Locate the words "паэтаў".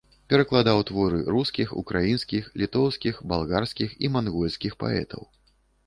4.87-5.23